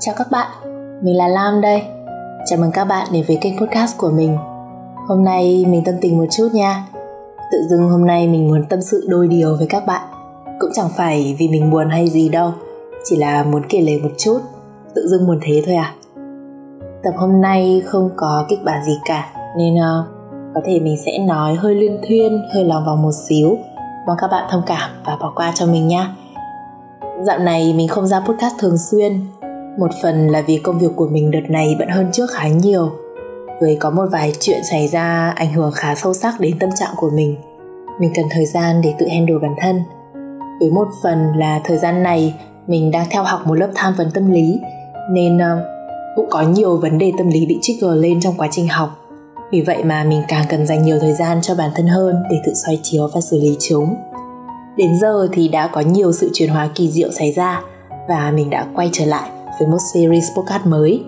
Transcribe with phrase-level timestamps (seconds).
[0.00, 0.50] Chào các bạn,
[1.02, 1.82] mình là Lam đây.
[2.46, 4.36] Chào mừng các bạn đến với kênh podcast của mình.
[5.08, 6.86] Hôm nay mình tâm tình một chút nha.
[7.52, 10.02] Tự dưng hôm nay mình muốn tâm sự đôi điều với các bạn.
[10.58, 12.52] Cũng chẳng phải vì mình buồn hay gì đâu,
[13.04, 14.38] chỉ là muốn kể lể một chút,
[14.94, 15.94] tự dưng muốn thế thôi à.
[17.02, 20.06] Tập hôm nay không có kịch bản gì cả, nên uh,
[20.54, 23.56] có thể mình sẽ nói hơi liên thuyên, hơi lòng vòng một xíu.
[24.06, 26.14] Mong các bạn thông cảm và bỏ qua cho mình nha.
[27.22, 29.20] Dạo này mình không ra podcast thường xuyên
[29.78, 32.90] một phần là vì công việc của mình đợt này bận hơn trước khá nhiều.
[33.60, 36.94] Với có một vài chuyện xảy ra ảnh hưởng khá sâu sắc đến tâm trạng
[36.96, 37.36] của mình.
[38.00, 39.82] Mình cần thời gian để tự handle bản thân.
[40.60, 42.34] Với một phần là thời gian này
[42.66, 44.60] mình đang theo học một lớp tham vấn tâm lý
[45.10, 45.42] Nên uh,
[46.16, 48.90] cũng có nhiều vấn đề tâm lý bị trigger lên trong quá trình học.
[49.52, 52.36] Vì vậy mà mình càng cần dành nhiều thời gian cho bản thân hơn để
[52.46, 53.96] tự xoay chiếu và xử lý chúng.
[54.76, 57.62] Đến giờ thì đã có nhiều sự chuyển hóa kỳ diệu xảy ra
[58.08, 61.04] và mình đã quay trở lại với một series podcast mới.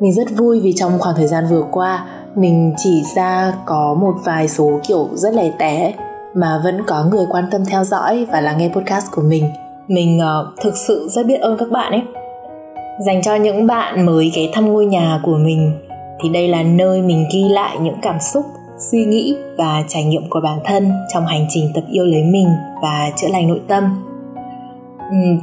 [0.00, 4.14] Mình rất vui vì trong khoảng thời gian vừa qua mình chỉ ra có một
[4.24, 5.94] vài số kiểu rất lẻ tẻ
[6.34, 9.44] mà vẫn có người quan tâm theo dõi và lắng nghe podcast của mình.
[9.88, 12.02] Mình uh, thực sự rất biết ơn các bạn ấy.
[13.06, 15.72] Dành cho những bạn mới ghé thăm ngôi nhà của mình
[16.22, 18.44] thì đây là nơi mình ghi lại những cảm xúc
[18.78, 22.48] suy nghĩ và trải nghiệm của bản thân trong hành trình tập yêu lấy mình
[22.82, 24.07] và chữa lành nội tâm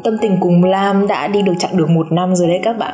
[0.03, 2.93] tâm tình cùng lam đã đi được chặng đường một năm rồi đấy các bạn.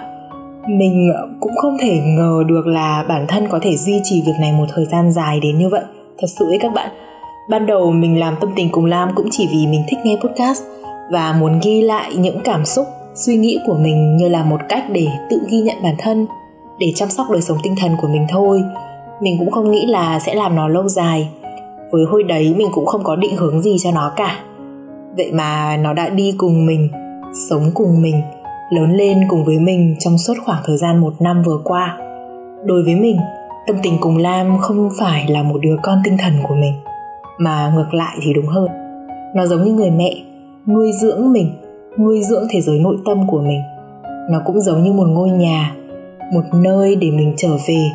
[0.67, 4.33] Mình ờ, cũng không thể ngờ được là bản thân có thể duy trì việc
[4.39, 5.83] này một thời gian dài đến như vậy.
[6.19, 6.89] Thật sự ấy các bạn,
[7.49, 10.64] ban đầu mình làm tâm tình cùng lam cũng chỉ vì mình thích nghe podcast
[11.11, 14.83] và muốn ghi lại những cảm xúc, suy nghĩ của mình như là một cách
[14.92, 16.27] để tự ghi nhận bản thân,
[16.80, 18.64] để chăm sóc đời sống tinh thần của mình thôi.
[19.22, 21.30] Mình cũng không nghĩ là sẽ làm nó lâu dài.
[21.92, 24.39] Với hồi đấy mình cũng không có định hướng gì cho nó cả
[25.17, 26.90] vậy mà nó đã đi cùng mình,
[27.50, 28.22] sống cùng mình,
[28.72, 31.98] lớn lên cùng với mình trong suốt khoảng thời gian một năm vừa qua.
[32.66, 33.17] Đối với mình,
[33.67, 36.73] tâm tình cùng lam không phải là một đứa con tinh thần của mình,
[37.39, 38.67] mà ngược lại thì đúng hơn.
[39.36, 40.14] Nó giống như người mẹ,
[40.67, 41.52] nuôi dưỡng mình,
[42.00, 43.61] nuôi dưỡng thế giới nội tâm của mình.
[44.30, 45.76] Nó cũng giống như một ngôi nhà,
[46.33, 47.86] một nơi để mình trở về.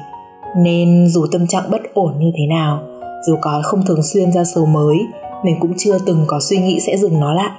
[0.57, 2.81] Nên dù tâm trạng bất ổn như thế nào,
[3.27, 4.97] dù có không thường xuyên ra số mới
[5.45, 7.51] mình cũng chưa từng có suy nghĩ sẽ dừng nó lại.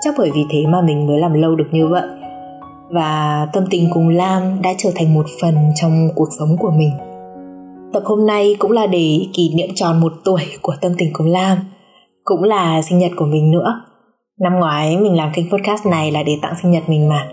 [0.00, 2.08] Chắc bởi vì thế mà mình mới làm lâu được như vậy.
[2.90, 6.90] Và tâm tình cùng lam đã trở thành một phần trong cuộc sống của mình.
[7.92, 11.26] Tập hôm nay cũng là để kỷ niệm tròn một tuổi của tâm tình cùng
[11.26, 11.58] lam,
[12.24, 13.84] cũng là sinh nhật của mình nữa.
[14.40, 17.28] Năm ngoái, mình làm kênh podcast này là để tặng sinh nhật mình mà.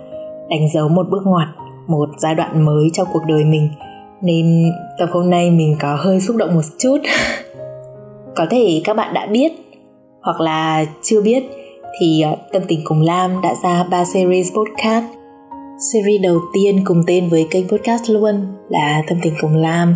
[0.50, 1.48] Đánh dấu một bước ngoặt,
[1.88, 3.70] một giai đoạn mới trong cuộc đời mình.
[4.22, 6.98] Nên tập hôm nay mình có hơi xúc động một chút.
[8.36, 9.52] có thể các bạn đã biết
[10.22, 11.44] hoặc là chưa biết
[12.00, 15.06] thì ờ, tâm tình cùng lam đã ra ba series podcast.
[15.94, 18.36] Series đầu tiên cùng tên với kênh podcast luôn
[18.70, 19.96] là tâm tình cùng lam.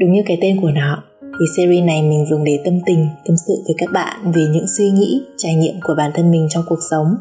[0.00, 3.36] Đúng như cái tên của nó thì series này mình dùng để tâm tình tâm
[3.46, 6.64] sự với các bạn về những suy nghĩ trải nghiệm của bản thân mình trong
[6.68, 7.16] cuộc sống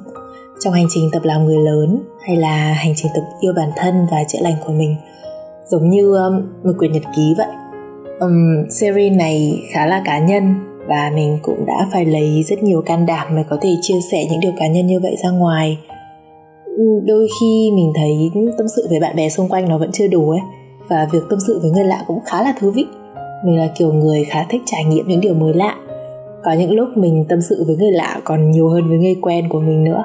[0.59, 4.07] trong hành trình tập làm người lớn hay là hành trình tập yêu bản thân
[4.11, 4.95] và chữa lành của mình.
[5.66, 7.47] Giống như um, một quyển nhật ký vậy
[8.19, 10.55] um, series này khá là cá nhân
[10.88, 14.25] và mình cũng đã phải lấy rất nhiều can đảm mới có thể chia sẻ
[14.29, 15.78] những điều cá nhân như vậy ra ngoài.
[17.05, 20.29] Đôi khi mình thấy tâm sự với bạn bè xung quanh nó vẫn chưa đủ
[20.29, 20.39] ấy
[20.88, 22.85] và việc tâm sự với người lạ cũng khá là thú vị.
[23.45, 25.75] Mình là kiểu người khá thích trải nghiệm những điều mới lạ.
[26.44, 29.49] Có những lúc mình tâm sự với người lạ còn nhiều hơn với người quen
[29.49, 30.03] của mình nữa.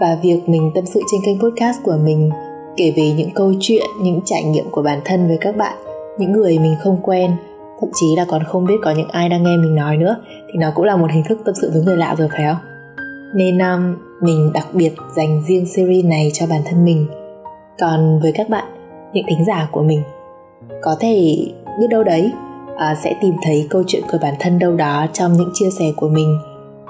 [0.00, 2.30] Và việc mình tâm sự trên kênh podcast của mình
[2.76, 5.74] kể về những câu chuyện những trải nghiệm của bản thân với các bạn
[6.18, 7.30] những người mình không quen
[7.80, 10.16] thậm chí là còn không biết có những ai đang nghe mình nói nữa
[10.48, 12.62] thì nó cũng là một hình thức tâm sự với người lạ rồi phải không?
[13.34, 17.06] Nên um, mình đặc biệt dành riêng series này cho bản thân mình.
[17.80, 18.64] Còn với các bạn
[19.12, 20.02] những thính giả của mình
[20.82, 21.46] có thể
[21.80, 22.32] biết đâu đấy
[22.74, 25.84] uh, sẽ tìm thấy câu chuyện của bản thân đâu đó trong những chia sẻ
[25.96, 26.38] của mình.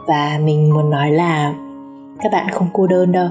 [0.06, 1.55] Và mình muốn nói là
[2.22, 3.29] các bạn không cô đơn đâu.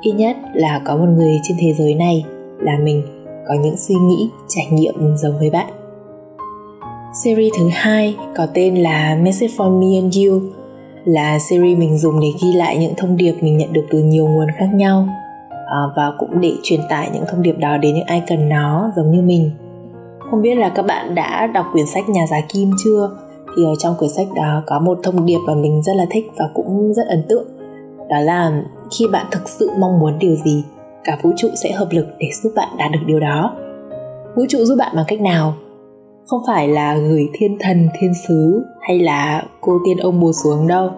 [0.00, 2.24] Ít nhất là có một người trên thế giới này
[2.60, 3.15] là mình
[3.48, 5.72] có những suy nghĩ, trải nghiệm giống với bạn.
[7.24, 10.40] Series thứ hai có tên là message for me and you
[11.04, 14.26] là series mình dùng để ghi lại những thông điệp mình nhận được từ nhiều
[14.26, 15.08] nguồn khác nhau
[15.66, 18.90] à, và cũng để truyền tải những thông điệp đó đến những ai cần nó
[18.96, 19.50] giống như mình.
[20.30, 23.10] Không biết là các bạn đã đọc quyển sách nhà giá kim chưa?
[23.56, 26.24] Thì ở trong quyển sách đó có một thông điệp mà mình rất là thích
[26.38, 27.46] và cũng rất ấn tượng.
[28.08, 28.62] Đó là
[28.98, 30.64] khi bạn thực sự mong muốn điều gì?
[31.06, 33.56] Cả vũ trụ sẽ hợp lực để giúp bạn đạt được điều đó.
[34.36, 35.54] Vũ trụ giúp bạn bằng cách nào?
[36.26, 40.66] Không phải là gửi thiên thần, thiên sứ, hay là cô tiên ông bùa xuống
[40.66, 40.90] đâu.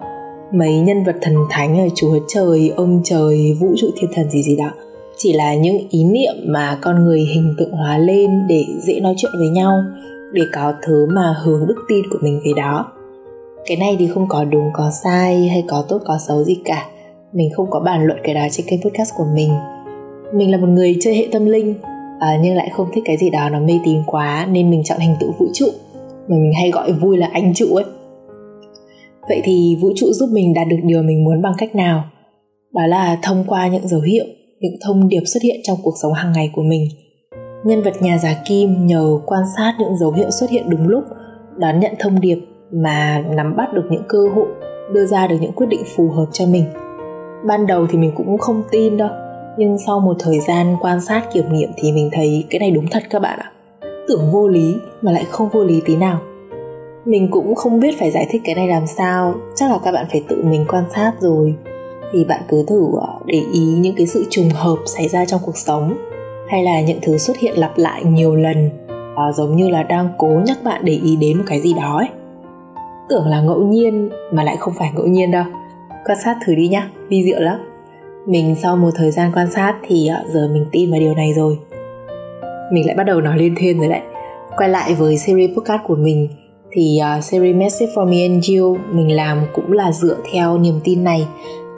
[0.53, 4.43] Mấy nhân vật thần thánh là chúa trời, ông trời, vũ trụ thiên thần gì
[4.43, 4.69] gì đó.
[5.17, 9.13] Chỉ là những ý niệm mà con người hình tượng hóa lên để dễ nói
[9.17, 9.73] chuyện với nhau,
[10.33, 12.91] để có thứ mà hướng đức tin của mình về đó.
[13.65, 16.85] Cái này thì không có đúng, có sai, hay có tốt, có xấu gì cả.
[17.33, 19.49] Mình không có bàn luận cái đó trên kênh podcast của mình
[20.33, 21.75] mình là một người chơi hệ tâm linh
[22.19, 24.99] à, nhưng lại không thích cái gì đó nó mê tín quá nên mình chọn
[24.99, 25.65] hình tượng vũ trụ.
[26.27, 27.85] Mà mình hay gọi vui là anh trụ ấy.
[29.29, 32.03] Vậy thì vũ trụ giúp mình đạt được điều mình muốn bằng cách nào?
[32.73, 34.25] Đó là thông qua những dấu hiệu
[34.59, 36.87] những thông điệp xuất hiện trong cuộc sống hàng ngày của mình.
[37.65, 41.03] Nhân vật nhà giả kim nhờ quan sát những dấu hiệu xuất hiện đúng lúc
[41.57, 42.37] đón nhận thông điệp
[42.71, 44.47] mà nắm bắt được những cơ hội
[44.93, 46.63] đưa ra được những quyết định phù hợp cho mình.
[47.47, 49.09] Ban đầu thì mình cũng không tin đâu
[49.59, 52.87] nhưng sau một thời gian quan sát kiểm nghiệm thì mình thấy cái này đúng
[52.91, 53.51] thật các bạn ạ.
[54.07, 56.19] Tưởng vô lý mà lại không vô lý tí nào.
[57.05, 59.35] Mình cũng không biết phải giải thích cái này làm sao.
[59.55, 61.55] Chắc là các bạn phải tự mình quan sát rồi.
[62.11, 65.41] Thì bạn cứ thử ờ, để ý những cái sự trùng hợp xảy ra trong
[65.45, 65.97] cuộc sống.
[66.47, 68.69] Hay là những thứ xuất hiện lặp lại nhiều lần
[69.15, 71.97] à, giống như là đang cố nhắc bạn để ý đến một cái gì đó
[71.97, 72.09] ấy.
[73.09, 75.45] Tưởng là ngẫu nhiên mà lại không phải ngẫu nhiên đâu.
[76.05, 77.68] Quan sát thử đi nhá vi diệu lắm
[78.29, 81.33] mình sau một thời gian quan sát thì ờ, giờ mình tin vào điều này
[81.33, 81.57] rồi.
[82.71, 84.01] Mình lại bắt đầu nói lên thiên rồi đấy.
[84.57, 86.27] Quay lại với series podcast của mình
[86.71, 90.79] thì uh, series Message for Me and You mình làm cũng là dựa theo niềm
[90.83, 91.27] tin này.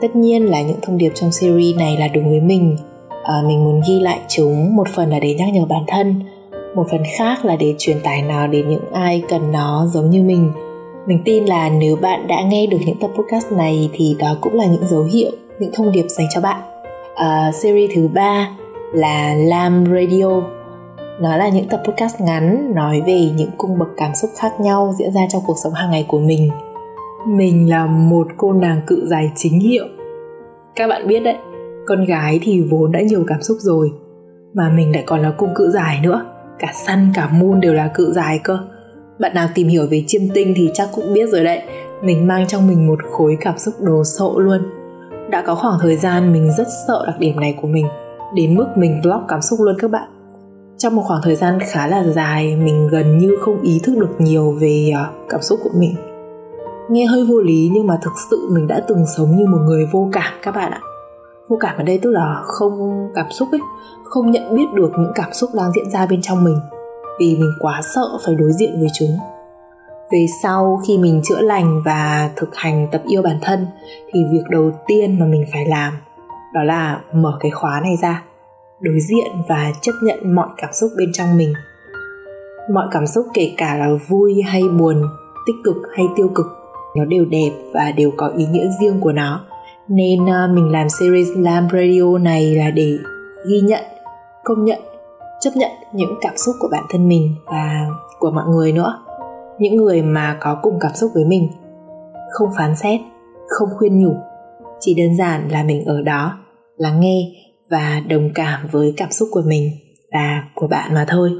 [0.00, 2.76] Tất nhiên là những thông điệp trong series này là đúng với mình.
[3.10, 6.14] Uh, mình muốn ghi lại chúng một phần là để nhắc nhở bản thân
[6.74, 10.22] một phần khác là để truyền tải nó đến những ai cần nó giống như
[10.22, 10.52] mình.
[11.06, 14.54] Mình tin là nếu bạn đã nghe được những tập podcast này thì đó cũng
[14.54, 16.60] là những dấu hiệu những thông điệp dành cho bạn.
[17.14, 18.48] À, series thứ ba
[18.92, 20.42] là Lam Radio.
[21.20, 24.94] Nó là những tập podcast ngắn nói về những cung bậc cảm xúc khác nhau
[24.98, 26.50] diễn ra trong cuộc sống hàng ngày của mình.
[27.26, 29.84] Mình là một cô nàng cự dài chính hiệu.
[30.74, 31.36] Các bạn biết đấy
[31.86, 33.92] con gái thì vốn đã nhiều cảm xúc rồi
[34.54, 36.26] mà mình lại còn là cung cự dài nữa.
[36.58, 38.58] Cả săn cả moon đều là cự dài cơ.
[39.18, 41.62] Bạn nào tìm hiểu về chiêm tinh thì chắc cũng biết rồi đấy
[42.02, 44.60] mình mang trong mình một khối cảm xúc đồ sộ luôn
[45.32, 47.86] đã có khoảng thời gian mình rất sợ đặc điểm này của mình,
[48.34, 50.08] đến mức mình block cảm xúc luôn các bạn.
[50.78, 54.14] Trong một khoảng thời gian khá là dài, mình gần như không ý thức được
[54.18, 55.94] nhiều về à, cảm xúc của mình.
[56.90, 59.86] Nghe hơi vô lý nhưng mà thực sự mình đã từng sống như một người
[59.92, 60.80] vô cảm các bạn ạ.
[61.48, 63.60] Vô cảm ở đây tức là không cảm xúc ấy,
[64.04, 66.58] không nhận biết được những cảm xúc đang diễn ra bên trong mình,
[67.18, 69.31] vì mình quá sợ phải đối diện với chúng
[70.12, 73.66] về sau khi mình chữa lành và thực hành tập yêu bản thân
[74.12, 75.92] thì việc đầu tiên mà mình phải làm
[76.54, 78.22] đó là mở cái khóa này ra
[78.80, 81.52] đối diện và chấp nhận mọi cảm xúc bên trong mình.
[82.72, 85.02] Mọi cảm xúc kể cả là vui hay buồn
[85.46, 86.46] tích cực hay tiêu cực
[86.96, 89.40] nó đều đẹp và đều có ý nghĩa riêng của nó.
[89.88, 92.98] Nên uh, mình làm series Lam Radio này là để
[93.48, 93.82] ghi nhận
[94.44, 94.80] công nhận
[95.40, 97.86] chấp nhận những cảm xúc của bản thân mình và
[98.18, 98.98] của mọi người nữa
[99.58, 101.48] những người mà có cùng cảm xúc với mình.
[102.30, 103.00] Không phán xét,
[103.48, 104.14] không khuyên nhủ,
[104.80, 106.38] chỉ đơn giản là mình ở đó,
[106.76, 107.32] lắng nghe
[107.70, 109.70] và đồng cảm với cảm xúc của mình
[110.12, 111.30] và của bạn mà thôi.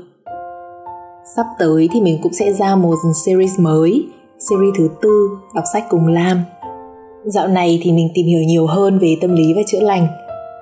[1.36, 2.94] Sắp tới thì mình cũng sẽ ra một
[3.24, 4.06] series mới,
[4.38, 6.42] series thứ tư, đọc sách cùng lam.
[7.24, 10.06] Dạo này thì mình tìm hiểu nhiều hơn về tâm lý và chữa lành.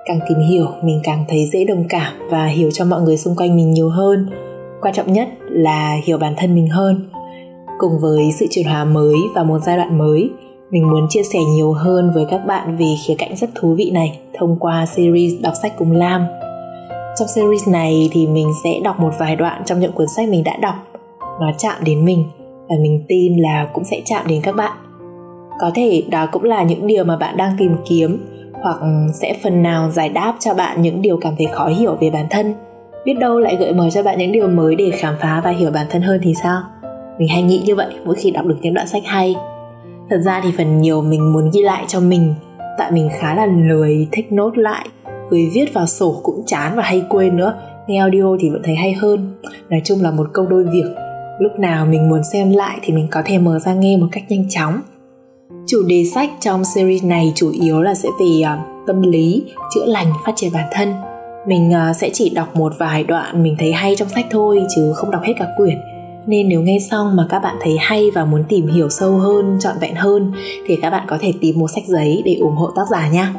[0.05, 3.35] Càng tìm hiểu, mình càng thấy dễ đồng cảm và hiểu cho mọi người xung
[3.35, 4.29] quanh mình nhiều hơn.
[4.81, 7.09] Quan trọng nhất là hiểu bản thân mình hơn
[7.81, 10.29] cùng với sự chuyển hóa mới và một giai đoạn mới,
[10.71, 13.91] mình muốn chia sẻ nhiều hơn với các bạn về khía cạnh rất thú vị
[13.93, 16.25] này thông qua series đọc sách cùng lam.
[17.19, 20.43] Trong series này thì mình sẽ đọc một vài đoạn trong những cuốn sách mình
[20.43, 20.75] đã đọc.
[21.39, 22.23] Nó chạm đến mình
[22.69, 24.71] và mình tin là cũng sẽ chạm đến các bạn.
[25.59, 28.25] Có thể đó cũng là những điều mà bạn đang tìm kiếm
[28.63, 28.77] hoặc
[29.13, 32.25] sẽ phần nào giải đáp cho bạn những điều cảm thấy khó hiểu về bản
[32.29, 32.53] thân.
[33.05, 35.71] Biết đâu lại gợi mở cho bạn những điều mới để khám phá và hiểu
[35.71, 36.61] bản thân hơn thì sao?
[37.21, 39.35] Mình hay nghĩ như vậy mỗi khi đọc được những đoạn sách hay.
[40.09, 42.33] Thật ra thì phần nhiều mình muốn ghi lại cho mình
[42.77, 44.87] tại mình khá là lười thích nốt lại
[45.29, 47.53] với viết vào sổ cũng chán và hay quên nữa.
[47.87, 49.33] Nghe audio thì vẫn thấy hay hơn.
[49.69, 50.85] Nói chung là một câu đôi việc.
[51.39, 54.23] Lúc nào mình muốn xem lại thì mình có thể mở ra nghe một cách
[54.29, 54.81] nhanh chóng.
[55.67, 59.43] Chủ đề sách trong series này chủ yếu là sẽ về uh, tâm lý
[59.75, 60.93] chữa lành phát triển bản thân.
[61.47, 64.93] Mình uh, sẽ chỉ đọc một vài đoạn mình thấy hay trong sách thôi chứ
[64.95, 65.77] không đọc hết cả quyển
[66.27, 69.57] nên nếu nghe xong mà các bạn thấy hay và muốn tìm hiểu sâu hơn
[69.59, 70.31] trọn vẹn hơn
[70.67, 73.33] thì các bạn có thể tìm mua sách giấy để ủng hộ tác giả nha.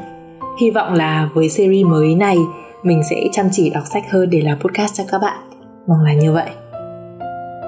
[0.61, 2.37] Hy vọng là với series mới này
[2.83, 5.39] mình sẽ chăm chỉ đọc sách hơn để làm podcast cho các bạn.
[5.87, 6.51] Mong là như vậy.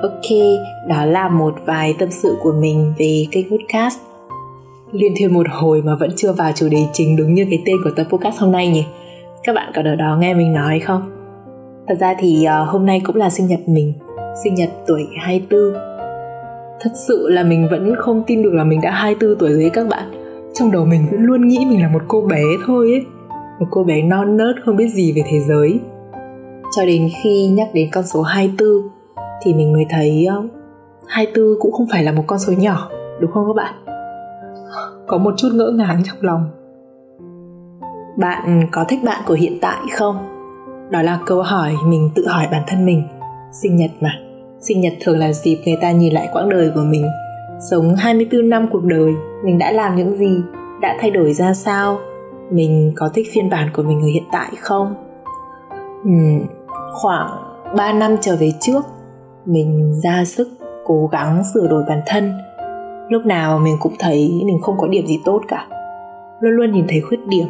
[0.02, 0.30] Ok
[0.88, 3.98] đó là một vài tâm sự của mình về kênh podcast.
[4.92, 7.76] Liên thuyên một hồi mà vẫn chưa vào chủ đề chính đúng như cái tên
[7.84, 8.84] của tập podcast hôm nay nhỉ?
[9.42, 11.02] Các bạn có ở đó nghe mình nói không?
[11.88, 13.92] Thật ra thì uh, hôm nay cũng là sinh nhật mình
[14.42, 15.94] sinh nhật tuổi 24
[16.80, 19.88] thật sự là mình vẫn không tin được là mình đã 24 tuổi rồi các
[19.88, 20.10] bạn.
[20.54, 23.04] Trong đầu mình vẫn luôn nghĩ mình là một cô bé thôi ấy.
[23.60, 25.80] Một cô bé non nớt không biết gì về thế giới.
[26.76, 28.68] Cho đến khi nhắc đến con số 24
[29.42, 30.26] thì mình mới thấy
[31.06, 32.88] 24 cũng không phải là một con số nhỏ,
[33.20, 33.74] đúng không các bạn?
[35.06, 36.50] Có một chút ngỡ ngàng trong lòng.
[38.16, 40.16] Bạn có thích bạn của hiện tại không?
[40.90, 43.02] Đó là câu hỏi mình tự hỏi bản thân mình.
[43.62, 44.23] Sinh nhật mà
[44.68, 47.06] sinh nhật thường là dịp người ta nhìn lại quãng đời của mình.
[47.70, 49.12] Sống 24 năm cuộc đời
[49.44, 50.42] mình đã làm những gì
[50.80, 51.98] đã thay đổi ra sao?
[52.50, 54.94] Mình có thích phiên bản của mình ở hiện tại không?
[56.08, 56.46] Uhm,
[56.92, 57.30] khoảng
[57.76, 58.84] 3 năm trở về trước
[59.44, 60.48] mình ra sức
[60.84, 62.32] cố gắng sửa đổi bản thân.
[63.08, 65.66] Lúc nào mình cũng thấy mình không có điểm gì tốt cả.
[66.40, 67.46] Luôn luôn nhìn thấy khuyết điểm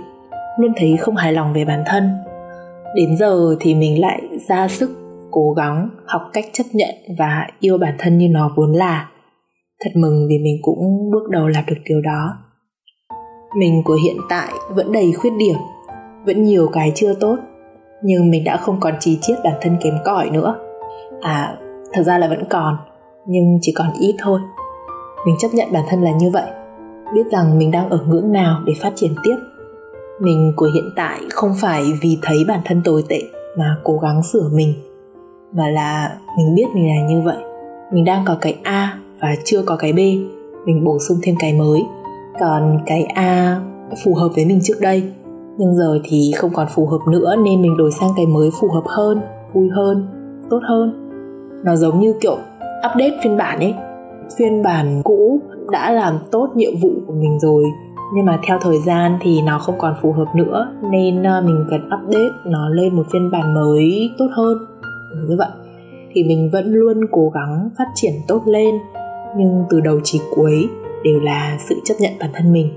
[0.58, 2.10] luôn thấy không hài lòng về bản thân.
[2.96, 5.03] Đến giờ thì mình lại ra sức
[5.34, 9.08] cố gắng học cách chấp nhận và yêu bản thân như nó vốn là.
[9.84, 12.36] Thật mừng vì mình cũng bước đầu làm được điều đó.
[13.58, 15.56] Mình của hiện tại vẫn đầy khuyết điểm,
[16.26, 17.36] vẫn nhiều cái chưa tốt,
[18.02, 20.56] nhưng mình đã không còn trì chiết bản thân kém cỏi nữa.
[21.20, 21.56] À
[21.92, 22.76] thật ra là vẫn còn,
[23.26, 24.40] nhưng chỉ còn ít thôi.
[25.26, 26.50] Mình chấp nhận bản thân là như vậy,
[27.14, 29.36] biết rằng mình đang ở ngưỡng nào để phát triển tiếp.
[30.20, 33.20] Mình của hiện tại không phải vì thấy bản thân tồi tệ
[33.58, 34.74] mà cố gắng sửa mình
[35.54, 37.36] mà là mình biết mình là như vậy.
[37.92, 39.98] Mình đang có cái a và chưa có cái b.
[40.66, 41.82] Mình bổ sung thêm cái mới.
[42.40, 43.60] Còn cái a
[44.04, 45.02] phù hợp với mình trước đây.
[45.58, 48.68] Nhưng giờ thì không còn phù hợp nữa nên mình đổi sang cái mới phù
[48.68, 49.20] hợp hơn,
[49.52, 50.06] vui hơn,
[50.50, 51.10] tốt hơn.
[51.64, 52.36] Nó giống như kiểu
[52.90, 53.74] update phiên bản ấy.
[54.38, 57.64] Phiên bản cũ đã làm tốt nhiệm vụ của mình rồi,
[58.14, 61.64] nhưng mà theo thời gian thì nó không còn phù hợp nữa nên ờ, mình
[61.70, 64.58] cần update nó lên một phiên bản mới tốt hơn.
[65.14, 65.48] Ừ, như vậy.
[66.12, 68.74] Thì mình vẫn luôn cố gắng phát triển tốt lên,
[69.36, 70.68] nhưng từ đầu chỉ cuối
[71.04, 72.68] đều là sự chấp nhận bản thân mình.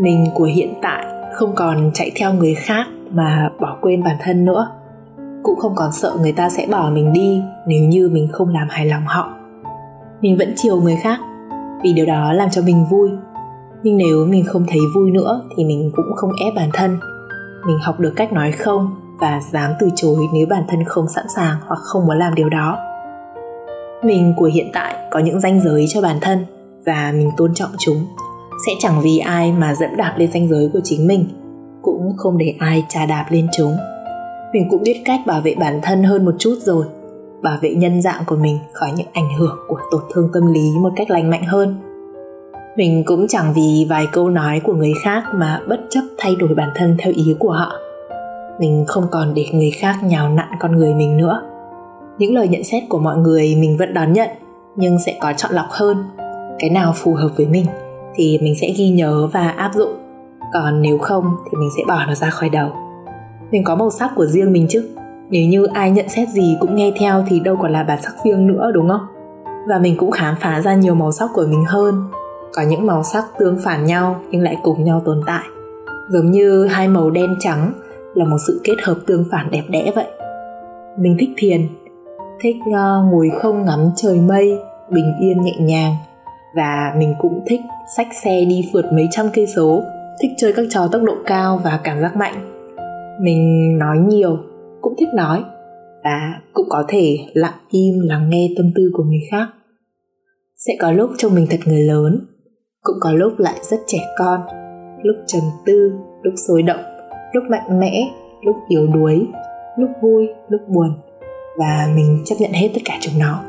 [0.00, 4.44] Mình của hiện tại không còn chạy theo người khác mà bỏ quên bản thân
[4.44, 4.68] nữa.
[5.42, 8.68] Cũng không còn sợ người ta sẽ bỏ mình đi nếu như mình không làm
[8.70, 9.34] hài lòng họ.
[10.20, 11.18] Mình vẫn chiều người khác
[11.82, 13.10] vì điều đó làm cho mình vui.
[13.82, 16.96] Nhưng nếu mình không thấy vui nữa thì mình cũng không ép bản thân.
[17.66, 21.24] Mình học được cách nói không và dám từ chối nếu bản thân không sẵn
[21.36, 22.78] sàng hoặc không muốn làm điều đó.
[24.02, 26.46] Mình của hiện tại có những ranh giới cho bản thân
[26.86, 28.06] và mình tôn trọng chúng.
[28.66, 31.28] Sẽ chẳng vì ai mà dẫm đạp lên ranh giới của chính mình,
[31.82, 33.76] cũng không để ai trà đạp lên chúng.
[34.52, 36.86] Mình cũng biết cách bảo vệ bản thân hơn một chút rồi,
[37.42, 40.70] bảo vệ nhân dạng của mình khỏi những ảnh hưởng của tổn thương tâm lý
[40.80, 41.76] một cách lành mạnh hơn.
[42.76, 46.54] Mình cũng chẳng vì vài câu nói của người khác mà bất chấp thay đổi
[46.54, 47.72] bản thân theo ý của họ
[48.58, 51.42] mình không còn để người khác nhào nặn con người mình nữa.
[52.18, 54.28] Những lời nhận xét của mọi người mình vẫn đón nhận,
[54.76, 55.96] nhưng sẽ có chọn lọc hơn.
[56.58, 57.66] Cái nào phù hợp với mình
[58.14, 59.92] thì mình sẽ ghi nhớ và áp dụng.
[60.52, 62.68] Còn nếu không thì mình sẽ bỏ nó ra khỏi đầu.
[63.50, 64.88] Mình có màu sắc của riêng mình chứ?
[65.30, 68.14] Nếu như ai nhận xét gì cũng nghe theo thì đâu còn là bản sắc
[68.24, 69.06] riêng nữa, đúng không?
[69.68, 72.04] Và mình cũng khám phá ra nhiều màu sắc của mình hơn.
[72.54, 75.44] Có những màu sắc tương phản nhau nhưng lại cùng nhau tồn tại.
[76.08, 77.72] Giống như hai màu đen trắng
[78.14, 80.06] là một sự kết hợp tương phản đẹp đẽ vậy.
[80.98, 81.68] Mình thích thiền
[82.40, 84.58] thích uh, ngồi không ngắm trời mây
[84.90, 85.94] bình yên nhẹ nhàng.
[86.56, 87.60] Và mình cũng thích
[87.96, 89.82] xách xe đi phượt mấy trăm cây số
[90.20, 92.34] thích chơi các trò tốc độ cao và cảm giác mạnh.
[93.20, 94.38] Mình nói nhiều
[94.80, 95.44] cũng thích nói
[96.04, 99.46] và cũng có thể lặng im lắng nghe tâm tư của người khác.
[100.56, 102.26] Sẽ có lúc trông mình thật người lớn
[102.82, 104.40] cũng có lúc lại rất trẻ con
[105.02, 105.92] lúc trầm tư
[106.22, 106.93] lúc sôi động
[107.34, 108.10] lúc mạnh mẽ,
[108.42, 109.26] lúc yếu đuối,
[109.76, 110.94] lúc vui, lúc buồn.
[111.58, 113.40] Và mình chấp nhận hết tất cả chúng nó.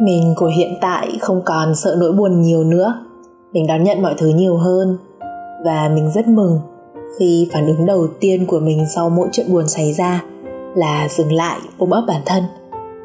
[0.00, 3.04] Mình của hiện tại không còn sợ nỗi buồn nhiều nữa.
[3.52, 4.98] Mình đón nhận mọi thứ nhiều hơn.
[5.64, 6.60] Và mình rất mừng
[7.18, 10.24] khi phản ứng đầu tiên của mình sau mỗi chuyện buồn xảy ra
[10.74, 12.42] là dừng lại, ôm ấp bản thân,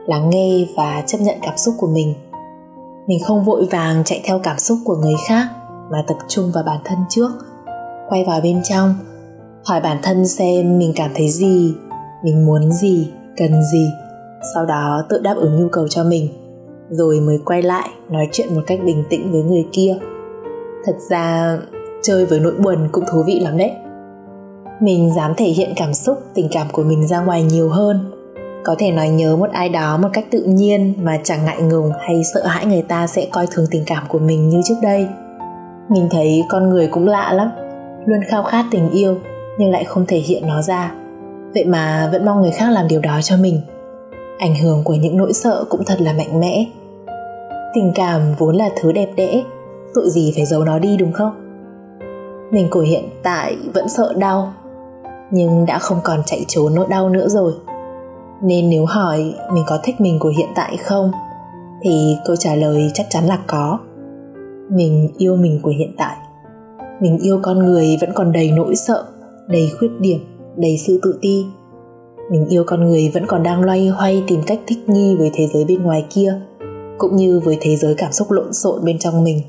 [0.05, 2.13] lắng nghe và chấp nhận cảm xúc của mình.
[3.08, 5.48] Mình không vội vàng chạy theo cảm xúc của người khác
[5.91, 7.29] mà tập trung vào bản thân trước,
[8.10, 8.96] quay vào bên trong
[9.65, 11.75] hỏi bản thân xem mình cảm thấy gì,
[12.24, 13.89] mình muốn gì, cần gì.
[14.53, 16.30] Sau đó tự đáp ứng nhu cầu cho mình,
[16.89, 19.98] rồi mới quay lại nói chuyện một cách bình tĩnh với người kia.
[20.86, 21.58] Thật ra,
[22.01, 23.72] chơi với nỗi buồn cũng thú vị lắm đấy.
[24.80, 28.12] Mình dám thể hiện cảm xúc, tình cảm của mình ra ngoài nhiều hơn.
[28.63, 31.91] Có thể nói nhớ một ai đó một cách tự nhiên mà chẳng ngại ngùng
[32.00, 35.08] hay sợ hãi người ta sẽ coi thường tình cảm của mình như trước đây.
[35.89, 37.51] Mình thấy con người cũng lạ lắm,
[38.06, 39.18] luôn khao khát tình yêu
[39.62, 40.94] nhưng lại không thể hiện nó ra.
[41.53, 43.62] Vậy mà vẫn mong người khác làm điều đó cho mình.
[44.39, 46.65] Ảnh hưởng của những nỗi sợ cũng thật là mạnh mẽ.
[47.74, 49.44] Tình cảm vốn là thứ đẹp đẽ,
[49.94, 51.32] tội gì phải giấu nó đi đúng không?
[52.51, 54.53] Mình của hiện tại vẫn sợ đau,
[55.32, 57.53] nhưng đã không còn chạy trốn nỗi đau nữa rồi.
[58.41, 61.12] Nên nếu hỏi mình có thích mình của hiện tại không,
[61.82, 63.80] thì câu trả lời chắc chắn là có.
[64.70, 66.15] Mình yêu mình của hiện tại.
[67.01, 69.06] Mình yêu con người vẫn còn đầy nỗi sợ
[69.48, 70.20] đầy khuyết điểm,
[70.58, 71.46] đầy sự tự ti.
[72.32, 75.48] Mình yêu con người vẫn còn đang loay hoay tìm cách thích nghi với thế
[75.48, 76.42] giới bên ngoài kia,
[76.98, 79.42] cũng như với thế giới cảm xúc lộn xộn bên trong mình.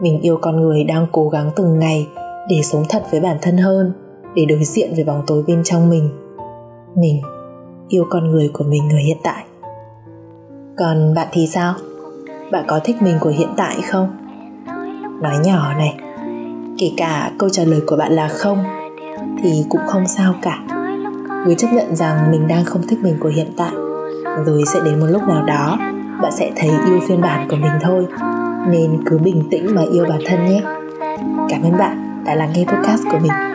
[0.00, 2.06] Mình yêu con người đang cố gắng từng ngày
[2.48, 3.92] để sống thật với bản thân hơn,
[4.34, 6.08] để đối diện với bóng tối bên trong mình.
[6.94, 7.22] Mình,
[7.88, 9.44] yêu con người của mình ở hiện tại.
[10.76, 11.74] Còn bạn thì sao?
[12.52, 14.08] Bạn có thích mình của hiện tại không?
[15.22, 15.94] Nói nhỏ này,
[16.78, 18.58] kể cả câu trả lời của bạn là không
[19.42, 20.58] thì cũng không sao cả.
[21.44, 23.72] Cứ chấp nhận rằng mình đang không thích mình của hiện tại.
[24.46, 25.78] Rồi sẽ đến một lúc nào đó,
[26.22, 28.06] bạn sẽ thấy yêu phiên bản của mình thôi.
[28.68, 30.62] Nên cứ bình tĩnh mà yêu bản thân nhé.
[31.48, 33.53] Cảm ơn bạn đã lắng nghe podcast của mình.